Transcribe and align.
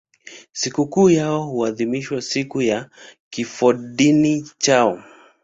Sikukuu 0.53 1.09
yao 1.09 1.43
huadhimishwa 1.43 2.21
siku 2.21 2.61
ya 2.61 2.89
kifodini 3.29 4.49
chao. 4.57 5.03